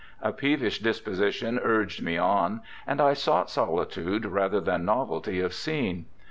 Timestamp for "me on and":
2.01-2.99